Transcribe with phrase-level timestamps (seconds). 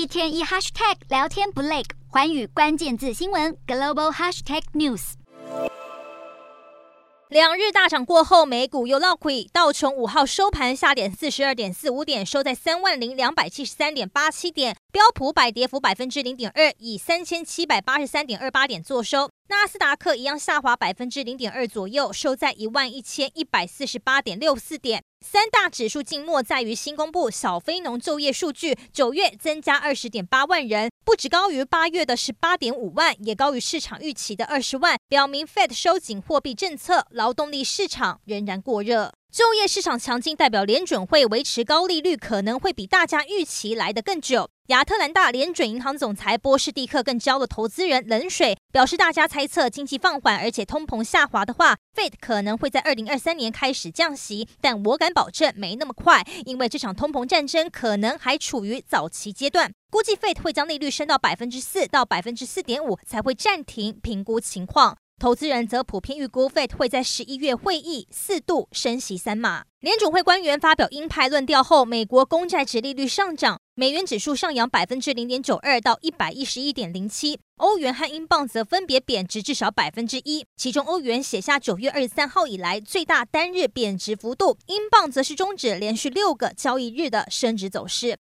[0.00, 5.12] 一天一 hashtag 聊天不累，环宇关键字新闻 global hashtag news。
[7.28, 14.74] 两日大涨过后，美股又落亏，道琼五号收盘下点四十二点四五点，收在三万零两百七十三点八七点。
[14.90, 19.28] 标普百跌幅百分之零点二，以三千七百八十三点二八点作收。
[19.50, 25.02] 纳斯达克一样下滑百分之零点二左右，收在一万一千一百四十八点六四点。
[25.26, 39.12] 三大指数静默在于新公布小非农就业数据，九月增加二十点八万人，不止高于八月的十八点五万，也高于市场预期的二十万，表明 Fed 收紧货币政策，劳动力市场仍然过热。
[39.32, 44.50] 就业市场强劲，代表联准会维持高利率可能会比大家预期来得更久。
[44.66, 64.96] 亚特兰大联准银行总裁波士蒂克更浇了投资人冷水，表示大家猜测经济放缓，而且通膨下滑的话，Fed 可能会在二零二三年开始降息，但我敢保证没那么快，因为这场通膨战争可能还处于早期阶段，估计 Fed 会将利率升到百分之四到百分之四点五才会暂停评估情况。
[65.20, 69.64] 投资人则普遍预估，Fed 会在十一月会议四度升息三码。
[69.80, 88.08] 联准会官员发表鹰派论调后，美国公债殖利率上涨，美元指数上扬百分之零点九二到一百一十一点零七，欧元和英镑则分别贬值至少百分之一，其中欧元写下九月二十三号以来最大单日贬值幅度，英镑则是终止连续六个交易日的升值走势。